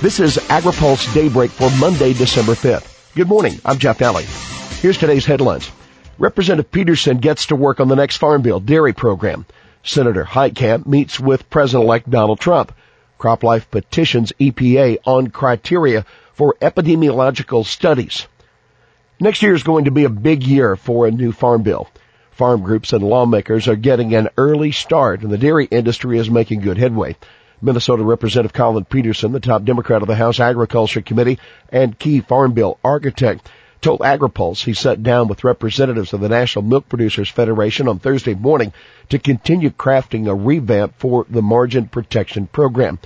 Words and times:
This 0.00 0.20
is 0.20 0.36
AgriPulse 0.36 1.12
Daybreak 1.12 1.50
for 1.50 1.68
Monday, 1.80 2.12
December 2.12 2.52
5th. 2.52 3.16
Good 3.16 3.26
morning. 3.26 3.58
I'm 3.64 3.78
Jeff 3.78 3.98
Nalley. 3.98 4.22
Here's 4.80 4.96
today's 4.96 5.26
headlines. 5.26 5.72
Representative 6.18 6.70
Peterson 6.70 7.18
gets 7.18 7.46
to 7.46 7.56
work 7.56 7.80
on 7.80 7.88
the 7.88 7.96
next 7.96 8.18
Farm 8.18 8.42
Bill 8.42 8.60
dairy 8.60 8.92
program. 8.92 9.44
Senator 9.82 10.24
Heitkamp 10.24 10.86
meets 10.86 11.18
with 11.18 11.50
President-elect 11.50 12.08
Donald 12.08 12.38
Trump. 12.38 12.72
CropLife 13.18 13.68
petitions 13.72 14.32
EPA 14.38 14.98
on 15.04 15.30
criteria 15.30 16.06
for 16.32 16.54
epidemiological 16.60 17.66
studies. 17.66 18.28
Next 19.18 19.42
year 19.42 19.54
is 19.54 19.64
going 19.64 19.86
to 19.86 19.90
be 19.90 20.04
a 20.04 20.10
big 20.10 20.44
year 20.44 20.76
for 20.76 21.08
a 21.08 21.10
new 21.10 21.32
farm 21.32 21.64
bill. 21.64 21.88
Farm 22.30 22.62
groups 22.62 22.92
and 22.92 23.02
lawmakers 23.02 23.66
are 23.66 23.74
getting 23.74 24.14
an 24.14 24.28
early 24.38 24.70
start 24.70 25.22
and 25.22 25.32
the 25.32 25.38
dairy 25.38 25.64
industry 25.64 26.18
is 26.18 26.30
making 26.30 26.60
good 26.60 26.78
headway. 26.78 27.16
Minnesota 27.60 28.04
Representative 28.04 28.52
Collin 28.52 28.84
Peterson, 28.84 29.32
the 29.32 29.40
top 29.40 29.64
Democrat 29.64 30.02
of 30.02 30.08
the 30.08 30.14
House 30.14 30.40
Agriculture 30.40 31.02
Committee 31.02 31.38
and 31.70 31.98
key 31.98 32.20
farm 32.20 32.52
bill 32.52 32.78
architect, 32.84 33.48
told 33.80 34.00
AgriPulse 34.00 34.64
he 34.64 34.74
sat 34.74 35.02
down 35.02 35.28
with 35.28 35.44
representatives 35.44 36.12
of 36.12 36.20
the 36.20 36.28
National 36.28 36.64
Milk 36.64 36.88
Producers 36.88 37.28
Federation 37.28 37.88
on 37.88 37.98
Thursday 37.98 38.34
morning 38.34 38.72
to 39.08 39.18
continue 39.18 39.70
crafting 39.70 40.28
a 40.28 40.34
revamp 40.34 40.94
for 40.98 41.26
the 41.28 41.42
margin 41.42 41.86
protection 41.86 42.46
program. 42.46 42.98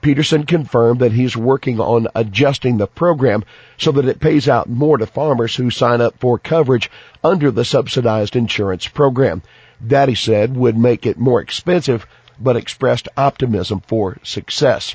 Peterson 0.00 0.46
confirmed 0.46 1.00
that 1.00 1.12
he's 1.12 1.36
working 1.36 1.78
on 1.78 2.08
adjusting 2.14 2.78
the 2.78 2.86
program 2.86 3.44
so 3.76 3.92
that 3.92 4.06
it 4.06 4.18
pays 4.18 4.48
out 4.48 4.68
more 4.68 4.96
to 4.96 5.06
farmers 5.06 5.54
who 5.54 5.70
sign 5.70 6.00
up 6.00 6.18
for 6.18 6.38
coverage 6.38 6.90
under 7.22 7.50
the 7.50 7.64
subsidized 7.64 8.34
insurance 8.34 8.88
program. 8.88 9.42
That 9.82 10.08
he 10.08 10.14
said 10.14 10.56
would 10.56 10.76
make 10.76 11.06
it 11.06 11.18
more 11.18 11.40
expensive, 11.40 12.06
but 12.40 12.56
expressed 12.56 13.08
optimism 13.16 13.80
for 13.86 14.18
success. 14.22 14.94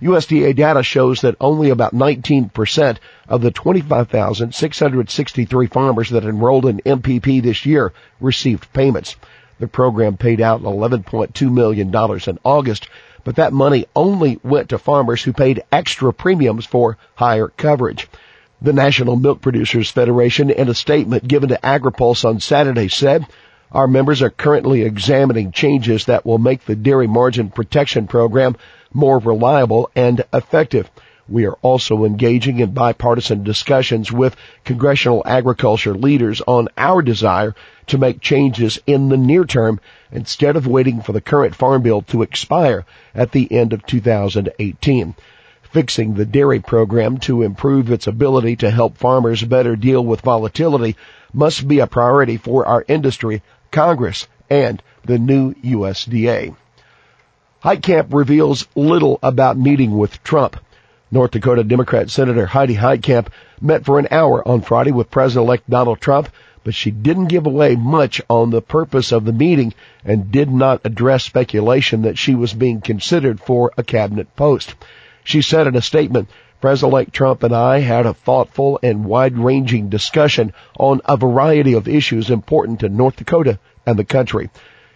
USDA 0.00 0.54
data 0.54 0.82
shows 0.82 1.22
that 1.22 1.36
only 1.40 1.70
about 1.70 1.94
19% 1.94 2.98
of 3.28 3.40
the 3.40 3.50
25,663 3.50 5.66
farmers 5.68 6.10
that 6.10 6.24
enrolled 6.24 6.66
in 6.66 6.80
MPP 6.80 7.42
this 7.42 7.64
year 7.64 7.94
received 8.20 8.70
payments. 8.74 9.16
The 9.58 9.66
program 9.66 10.18
paid 10.18 10.42
out 10.42 10.62
$11.2 10.62 11.50
million 11.50 11.88
in 11.88 12.38
August, 12.44 12.88
but 13.24 13.36
that 13.36 13.54
money 13.54 13.86
only 13.96 14.38
went 14.42 14.68
to 14.68 14.76
farmers 14.78 15.22
who 15.22 15.32
paid 15.32 15.62
extra 15.72 16.12
premiums 16.12 16.66
for 16.66 16.98
higher 17.14 17.48
coverage. 17.48 18.06
The 18.60 18.74
National 18.74 19.16
Milk 19.16 19.40
Producers 19.40 19.90
Federation 19.90 20.50
in 20.50 20.68
a 20.68 20.74
statement 20.74 21.26
given 21.26 21.48
to 21.48 21.58
AgriPulse 21.62 22.26
on 22.26 22.40
Saturday 22.40 22.88
said, 22.88 23.24
our 23.76 23.86
members 23.86 24.22
are 24.22 24.30
currently 24.30 24.84
examining 24.84 25.52
changes 25.52 26.06
that 26.06 26.24
will 26.24 26.38
make 26.38 26.64
the 26.64 26.74
dairy 26.74 27.06
margin 27.06 27.50
protection 27.50 28.06
program 28.06 28.56
more 28.90 29.18
reliable 29.18 29.90
and 29.94 30.24
effective. 30.32 30.88
We 31.28 31.44
are 31.44 31.58
also 31.60 32.06
engaging 32.06 32.60
in 32.60 32.70
bipartisan 32.72 33.42
discussions 33.42 34.10
with 34.10 34.34
congressional 34.64 35.22
agriculture 35.26 35.92
leaders 35.92 36.40
on 36.40 36.68
our 36.78 37.02
desire 37.02 37.54
to 37.88 37.98
make 37.98 38.22
changes 38.22 38.80
in 38.86 39.10
the 39.10 39.18
near 39.18 39.44
term 39.44 39.78
instead 40.10 40.56
of 40.56 40.66
waiting 40.66 41.02
for 41.02 41.12
the 41.12 41.20
current 41.20 41.54
farm 41.54 41.82
bill 41.82 42.00
to 42.00 42.22
expire 42.22 42.86
at 43.14 43.32
the 43.32 43.52
end 43.52 43.74
of 43.74 43.84
2018. 43.84 45.14
Fixing 45.76 46.14
the 46.14 46.24
dairy 46.24 46.60
program 46.60 47.18
to 47.18 47.42
improve 47.42 47.90
its 47.90 48.06
ability 48.06 48.56
to 48.56 48.70
help 48.70 48.96
farmers 48.96 49.44
better 49.44 49.76
deal 49.76 50.02
with 50.02 50.22
volatility 50.22 50.96
must 51.34 51.68
be 51.68 51.80
a 51.80 51.86
priority 51.86 52.38
for 52.38 52.64
our 52.64 52.82
industry, 52.88 53.42
Congress, 53.70 54.26
and 54.48 54.82
the 55.04 55.18
new 55.18 55.52
USDA. 55.52 56.56
Heitkamp 57.62 58.14
reveals 58.14 58.66
little 58.74 59.18
about 59.22 59.58
meeting 59.58 59.98
with 59.98 60.22
Trump. 60.22 60.56
North 61.10 61.32
Dakota 61.32 61.62
Democrat 61.62 62.08
Senator 62.08 62.46
Heidi 62.46 62.76
Heitkamp 62.76 63.28
met 63.60 63.84
for 63.84 63.98
an 63.98 64.08
hour 64.10 64.48
on 64.48 64.62
Friday 64.62 64.92
with 64.92 65.10
President-elect 65.10 65.68
Donald 65.68 66.00
Trump, 66.00 66.30
but 66.64 66.74
she 66.74 66.90
didn't 66.90 67.26
give 67.26 67.44
away 67.44 67.76
much 67.76 68.22
on 68.30 68.48
the 68.48 68.62
purpose 68.62 69.12
of 69.12 69.26
the 69.26 69.32
meeting 69.34 69.74
and 70.06 70.32
did 70.32 70.50
not 70.50 70.80
address 70.84 71.24
speculation 71.24 72.00
that 72.00 72.16
she 72.16 72.34
was 72.34 72.54
being 72.54 72.80
considered 72.80 73.40
for 73.40 73.72
a 73.76 73.82
cabinet 73.82 74.34
post. 74.36 74.74
She 75.26 75.42
said 75.42 75.66
in 75.66 75.74
a 75.74 75.82
statement, 75.82 76.28
President-elect 76.60 77.12
Trump 77.12 77.42
and 77.42 77.52
I 77.52 77.80
had 77.80 78.06
a 78.06 78.14
thoughtful 78.14 78.78
and 78.80 79.04
wide-ranging 79.04 79.88
discussion 79.88 80.52
on 80.78 81.00
a 81.04 81.16
variety 81.16 81.72
of 81.72 81.88
issues 81.88 82.30
important 82.30 82.78
to 82.80 82.88
North 82.88 83.16
Dakota 83.16 83.58
and 83.84 83.98
the 83.98 84.04
country. 84.04 84.50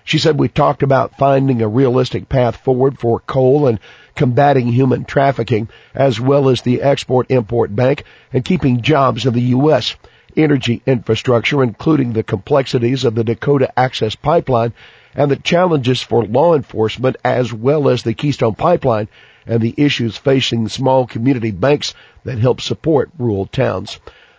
She 0.04 0.18
said 0.18 0.38
we 0.38 0.46
talked 0.46 0.84
about 0.84 1.18
finding 1.18 1.60
a 1.60 1.66
realistic 1.66 2.28
path 2.28 2.58
forward 2.58 3.00
for 3.00 3.18
coal 3.18 3.66
and 3.66 3.80
combating 4.14 4.68
human 4.68 5.04
trafficking, 5.04 5.68
as 5.96 6.20
well 6.20 6.48
as 6.48 6.62
the 6.62 6.80
Export-Import 6.80 7.74
Bank 7.74 8.04
and 8.32 8.44
keeping 8.44 8.82
jobs 8.82 9.26
in 9.26 9.34
the 9.34 9.50
U.S., 9.58 9.96
energy 10.36 10.80
infrastructure, 10.86 11.60
including 11.60 12.12
the 12.12 12.22
complexities 12.22 13.04
of 13.04 13.16
the 13.16 13.24
Dakota 13.24 13.68
Access 13.76 14.14
Pipeline 14.14 14.74
and 15.12 15.28
the 15.28 15.34
challenges 15.34 16.00
for 16.00 16.24
law 16.24 16.54
enforcement, 16.54 17.16
as 17.24 17.52
well 17.52 17.88
as 17.88 18.04
the 18.04 18.14
Keystone 18.14 18.54
Pipeline 18.54 19.08
and 19.50 19.60
the 19.60 19.74
issues 19.76 20.16
facing 20.16 20.68
small 20.68 21.08
community 21.08 21.50
banks 21.50 21.92
that 22.22 22.38
help 22.38 22.60
support 22.60 23.10
rural 23.18 23.46
towns. 23.46 23.98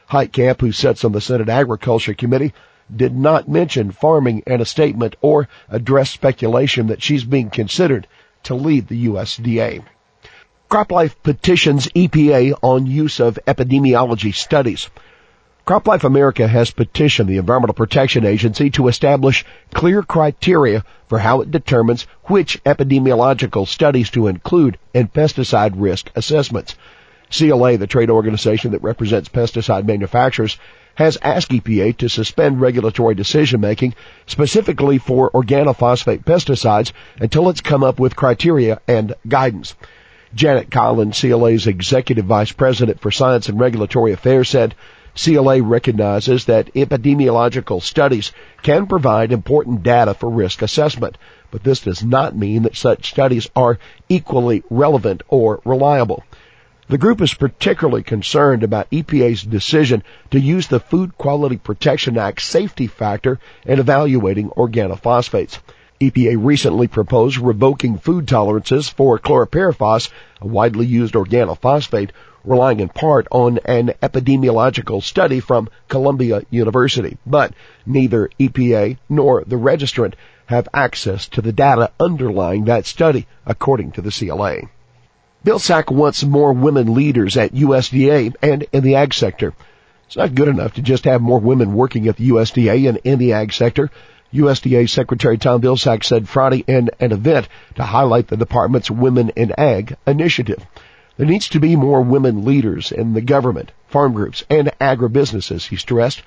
Heitkamp, 0.10 0.62
who 0.62 0.72
sits 0.72 1.04
on 1.04 1.12
the 1.12 1.20
Senate 1.20 1.50
Agriculture 1.50 2.14
Committee, 2.14 2.54
did 2.94 3.14
not 3.14 3.50
mention 3.50 3.92
farming 3.92 4.42
in 4.48 4.62
a 4.62 4.66
statement 4.66 5.18
or 5.22 5.50
address 5.70 6.10
speculation 6.10 6.88
that 6.88 7.04
she's 7.04 7.26
being 7.26 7.50
considered 7.50 8.08
to 8.44 8.56
lead 8.56 8.88
the 8.88 9.08
USDA. 9.08 9.84
CropLife 10.70 11.16
petitions 11.22 11.90
EPA 11.90 12.58
on 12.62 12.86
use 12.88 13.20
of 13.20 13.38
epidemiology 13.46 14.34
studies. 14.34 14.90
CropLife 15.64 16.04
America 16.04 16.48
has 16.48 16.72
petitioned 16.72 17.30
the 17.30 17.38
Environmental 17.38 17.76
Protection 17.76 18.26
Agency 18.26 18.72
to 18.72 18.88
establish 18.88 19.46
clear 19.74 20.02
criteria 20.02 20.84
for 21.08 21.20
how 21.20 21.42
it 21.42 21.52
determines 21.52 22.08
which 22.24 22.62
epidemiological 22.64 23.68
studies 23.68 24.10
to 24.10 24.28
include 24.28 24.80
in 24.94 25.08
pesticide 25.08 25.74
risk 25.76 26.10
assessments. 26.16 26.76
CLA, 27.30 27.78
the 27.78 27.86
trade 27.86 28.10
organization 28.10 28.72
that 28.72 28.82
represents 28.82 29.30
pesticide 29.30 29.86
manufacturers, 29.86 30.58
has 30.96 31.20
asked 31.22 31.52
EPA 31.52 31.96
to 31.98 32.10
suspend 32.10 32.60
regulatory 32.60 33.14
decision 33.14 33.62
making 33.62 33.94
specifically 34.26 34.98
for 34.98 35.30
organophosphate 35.30 36.26
pesticides 36.26 36.92
until 37.20 37.50
it's 37.50 37.62
come 37.62 37.84
up 37.84 38.00
with 38.00 38.16
criteria 38.16 38.82
and 38.88 39.14
guidance. 39.28 39.76
Janet 40.34 40.72
Collins, 40.72 41.20
CLA's 41.20 41.68
executive 41.68 42.26
vice 42.26 42.52
president 42.52 43.00
for 43.00 43.12
science 43.12 43.48
and 43.48 43.60
regulatory 43.60 44.12
affairs 44.12 44.50
said, 44.50 44.76
CLA 45.16 45.62
recognizes 45.62 46.46
that 46.46 46.74
epidemiological 46.74 47.82
studies 47.82 48.32
can 48.62 48.88
provide 48.88 49.32
important 49.32 49.84
data 49.84 50.14
for 50.14 50.30
risk 50.30 50.62
assessment, 50.62 51.18
but 51.52 51.64
this 51.64 51.82
does 51.82 52.04
not 52.04 52.36
mean 52.36 52.64
that 52.64 52.78
such 52.78 53.10
studies 53.10 53.50
are 53.56 53.78
equally 54.08 54.64
relevant 54.70 55.22
or 55.28 55.60
reliable. 55.66 56.24
The 56.88 56.98
group 56.98 57.22
is 57.22 57.34
particularly 57.34 58.04
concerned 58.04 58.64
about 58.64 58.90
EPA's 58.90 59.44
decision 59.44 60.04
to 60.32 60.40
use 60.40 60.68
the 60.68 60.80
Food 60.80 61.18
Quality 61.18 61.58
Protection 61.58 62.18
Act 62.18 62.42
safety 62.42 62.88
factor 62.88 63.40
in 63.66 63.80
evaluating 63.80 64.50
organophosphates. 64.50 65.60
EPA 66.02 66.36
recently 66.38 66.88
proposed 66.88 67.38
revoking 67.38 67.98
food 67.98 68.28
tolerances 68.28 68.90
for 68.90 69.20
chlorpyrifos, 69.20 70.10
a 70.42 70.48
widely 70.48 70.86
used 70.86 71.14
organophosphate, 71.14 72.10
relying 72.44 72.79
in 72.79 72.90
part 72.90 73.28
on 73.31 73.59
an 73.66 73.94
epidemiological 74.02 75.03
study 75.03 75.40
from 75.40 75.69
Columbia 75.88 76.41
University. 76.50 77.18
But 77.25 77.53
neither 77.85 78.29
EPA 78.40 78.97
nor 79.09 79.44
the 79.44 79.57
registrant 79.57 80.13
have 80.47 80.68
access 80.74 81.28
to 81.29 81.41
the 81.41 81.53
data 81.53 81.91
underlying 82.00 82.66
that 82.66 82.85
study, 82.85 83.28
according 83.46 83.91
to 83.94 84.02
the 84.02 84.12
CLA. 84.12 84.69
Vilsack 85.46 85.91
wants 85.91 86.24
more 86.24 86.53
women 86.53 86.93
leaders 86.93 87.38
at 87.38 87.53
USDA 87.53 88.35
and 88.41 88.66
in 88.72 88.84
the 88.84 88.96
ag 88.96 89.14
sector. 89.14 89.53
It's 90.05 90.17
not 90.17 90.35
good 90.35 90.49
enough 90.49 90.73
to 90.73 90.82
just 90.82 91.05
have 91.05 91.22
more 91.22 91.40
women 91.40 91.73
working 91.73 92.08
at 92.08 92.17
the 92.17 92.29
USDA 92.29 92.90
and 92.90 92.97
in 93.03 93.17
the 93.17 93.34
ag 93.34 93.53
sector. 93.53 93.90
USDA 94.34 94.90
Secretary 94.90 95.37
Tom 95.37 95.61
Vilsack 95.61 96.03
said 96.03 96.29
Friday 96.29 96.64
in 96.67 96.90
an 96.99 97.11
event 97.11 97.47
to 97.76 97.84
highlight 97.84 98.28
the 98.28 98.37
department's 98.37 98.91
Women 98.91 99.29
in 99.35 99.53
Ag 99.58 99.96
initiative. 100.05 100.66
There 101.22 101.29
needs 101.29 101.50
to 101.50 101.59
be 101.59 101.76
more 101.76 102.02
women 102.02 102.46
leaders 102.46 102.91
in 102.91 103.14
the 103.14 103.22
government, 103.22 103.73
farm 103.85 104.14
groups, 104.14 104.44
and 104.50 104.72
agribusinesses, 104.82 105.68
he 105.68 105.76
stressed. 105.76 106.23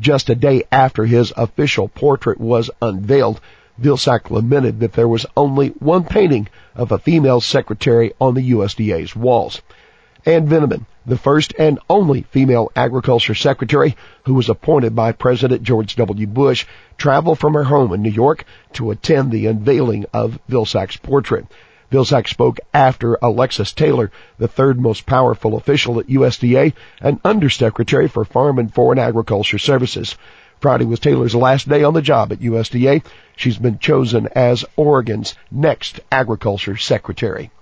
Just 0.00 0.28
a 0.28 0.34
day 0.34 0.64
after 0.72 1.04
his 1.04 1.32
official 1.36 1.86
portrait 1.86 2.40
was 2.40 2.68
unveiled, 2.82 3.40
Vilsack 3.80 4.32
lamented 4.32 4.80
that 4.80 4.94
there 4.94 5.06
was 5.06 5.24
only 5.36 5.68
one 5.78 6.02
painting 6.02 6.48
of 6.74 6.90
a 6.90 6.98
female 6.98 7.40
secretary 7.40 8.12
on 8.20 8.34
the 8.34 8.50
USDA's 8.50 9.14
walls. 9.14 9.62
Ann 10.26 10.48
Veneman, 10.48 10.86
the 11.06 11.16
first 11.16 11.54
and 11.56 11.78
only 11.88 12.22
female 12.22 12.72
agriculture 12.74 13.36
secretary 13.36 13.94
who 14.24 14.34
was 14.34 14.48
appointed 14.48 14.96
by 14.96 15.12
President 15.12 15.62
George 15.62 15.94
W. 15.94 16.26
Bush, 16.26 16.66
traveled 16.98 17.38
from 17.38 17.54
her 17.54 17.62
home 17.62 17.92
in 17.92 18.02
New 18.02 18.10
York 18.10 18.44
to 18.72 18.90
attend 18.90 19.30
the 19.30 19.46
unveiling 19.46 20.06
of 20.12 20.40
Vilsack's 20.50 20.96
portrait. 20.96 21.46
Vilsack 21.94 22.26
spoke 22.26 22.58
after 22.74 23.16
Alexis 23.22 23.72
Taylor, 23.72 24.10
the 24.36 24.48
third 24.48 24.80
most 24.80 25.06
powerful 25.06 25.54
official 25.56 26.00
at 26.00 26.08
USDA 26.08 26.72
and 27.00 27.20
Undersecretary 27.24 28.08
for 28.08 28.24
Farm 28.24 28.58
and 28.58 28.74
Foreign 28.74 28.98
Agriculture 28.98 29.58
Services. 29.58 30.16
Friday 30.58 30.86
was 30.86 30.98
Taylor's 30.98 31.36
last 31.36 31.68
day 31.68 31.84
on 31.84 31.94
the 31.94 32.02
job 32.02 32.32
at 32.32 32.40
USDA. 32.40 33.04
She's 33.36 33.58
been 33.58 33.78
chosen 33.78 34.26
as 34.34 34.64
Oregon's 34.74 35.36
next 35.52 36.00
Agriculture 36.10 36.76
Secretary. 36.76 37.52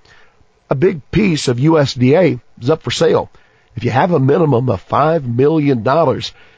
A 0.70 0.74
big 0.74 1.02
piece 1.10 1.46
of 1.46 1.58
USDA 1.58 2.40
is 2.58 2.70
up 2.70 2.82
for 2.82 2.90
sale. 2.90 3.28
If 3.76 3.84
you 3.84 3.90
have 3.90 4.12
a 4.12 4.18
minimum 4.18 4.70
of 4.70 4.88
$5 4.88 5.26
million, 5.26 5.84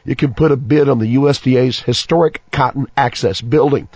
you 0.04 0.14
can 0.14 0.34
put 0.34 0.52
a 0.52 0.56
bid 0.56 0.88
on 0.88 1.00
the 1.00 1.16
USDA's 1.16 1.80
historic 1.80 2.40
Cotton 2.52 2.86
Annex 2.96 3.40
building. 3.40 3.88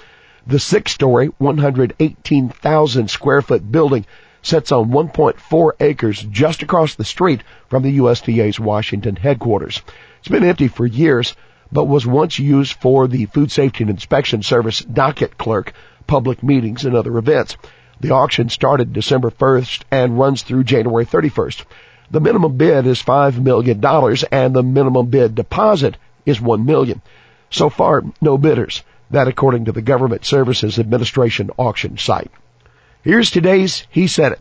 The 0.49 0.59
six-story, 0.59 1.27
118,000 1.37 3.11
square 3.11 3.43
foot 3.43 3.71
building 3.71 4.07
sits 4.41 4.73
on 4.73 4.91
1.4 4.91 5.73
acres 5.79 6.23
just 6.23 6.63
across 6.63 6.95
the 6.95 7.05
street 7.05 7.43
from 7.69 7.83
the 7.83 7.99
USDA's 7.99 8.59
Washington 8.59 9.17
headquarters. 9.17 9.83
It's 10.21 10.29
been 10.29 10.45
empty 10.45 10.69
for 10.69 10.87
years, 10.87 11.37
but 11.71 11.85
was 11.85 12.07
once 12.07 12.39
used 12.39 12.73
for 12.81 13.07
the 13.07 13.27
Food 13.27 13.53
Safety 13.53 13.85
and 13.85 13.91
Inspection 13.91 14.43
Service 14.43 14.81
docket 14.81 15.37
clerk, 15.37 15.75
public 16.07 16.43
meetings, 16.43 16.87
and 16.87 16.97
other 16.97 17.19
events. 17.19 17.59
The 18.01 18.13
auction 18.13 18.49
started 18.49 18.95
December 18.95 19.31
1st 19.31 19.83
and 19.91 20.19
runs 20.19 20.41
through 20.41 20.65
January 20.65 21.05
31st. 21.05 21.65
The 22.11 22.21
minimum 22.21 22.57
bid 22.57 22.87
is 22.87 23.03
$5 23.03 23.39
million 23.39 23.85
and 24.33 24.57
the 24.57 24.63
minimum 24.63 25.09
bid 25.09 25.35
deposit 25.35 25.99
is 26.25 26.41
1 26.41 26.65
million. 26.65 27.03
So 27.51 27.69
far, 27.69 28.03
no 28.23 28.39
bidders. 28.39 28.83
That 29.11 29.29
according 29.29 29.65
to 29.65 29.73
the 29.73 29.81
Government 29.81 30.25
Services 30.25 30.79
Administration 30.79 31.51
auction 31.57 31.97
site. 31.97 32.31
Here's 33.03 33.31
today's 33.31 33.87
He 33.91 34.07
Said 34.07 34.33
It. 34.33 34.41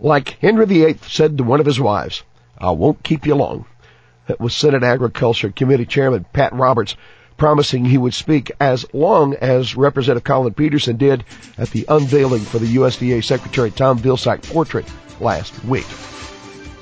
Like 0.00 0.38
Henry 0.40 0.66
VIII 0.66 0.98
said 1.06 1.38
to 1.38 1.44
one 1.44 1.60
of 1.60 1.66
his 1.66 1.78
wives, 1.78 2.24
I 2.58 2.70
won't 2.70 3.04
keep 3.04 3.26
you 3.26 3.36
long. 3.36 3.66
That 4.26 4.40
was 4.40 4.54
Senate 4.54 4.82
Agriculture 4.82 5.50
Committee 5.50 5.86
Chairman 5.86 6.26
Pat 6.32 6.52
Roberts 6.52 6.96
promising 7.36 7.84
he 7.84 7.98
would 7.98 8.14
speak 8.14 8.50
as 8.60 8.84
long 8.92 9.34
as 9.34 9.76
Representative 9.76 10.24
Collin 10.24 10.54
Peterson 10.54 10.96
did 10.96 11.24
at 11.56 11.70
the 11.70 11.86
unveiling 11.88 12.40
for 12.40 12.58
the 12.58 12.76
USDA 12.76 13.24
Secretary 13.24 13.70
Tom 13.70 13.98
Vilsack 13.98 14.42
portrait 14.42 14.86
last 15.20 15.64
week. 15.64 15.86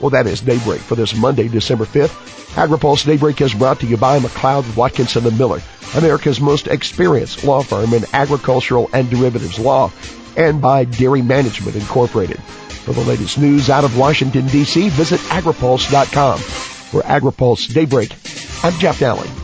Well, 0.01 0.11
that 0.11 0.27
is 0.27 0.41
Daybreak 0.41 0.81
for 0.81 0.95
this 0.95 1.17
Monday, 1.17 1.49
December 1.49 1.85
5th. 1.85 2.15
AgriPulse 2.55 3.05
Daybreak 3.05 3.41
is 3.41 3.55
brought 3.55 3.81
to 3.81 3.87
you 3.87 3.97
by 3.97 4.19
McLeod, 4.19 4.77
Watkinson 4.77 5.27
and 5.27 5.39
Miller, 5.39 5.61
America's 5.97 6.41
most 6.41 6.67
experienced 6.69 7.45
law 7.45 7.63
firm 7.63 7.93
in 7.93 8.05
agricultural 8.13 8.89
and 8.93 9.11
derivatives 9.11 9.59
law, 9.59 9.93
and 10.37 10.61
by 10.61 10.85
Dairy 10.85 11.23
Management 11.23 11.77
Incorporated. 11.77 12.41
For 12.41 12.93
the 12.95 13.03
latest 13.03 13.39
news 13.39 13.69
out 13.69 13.85
of 13.85 13.99
Washington, 13.99 14.47
D.C., 14.47 14.89
visit 14.91 15.21
agripulse.com. 15.21 16.39
For 16.39 17.03
AgriPulse 17.03 17.73
Daybreak, 17.73 18.13
I'm 18.65 18.79
Jeff 18.79 19.01
Nalley. 19.01 19.38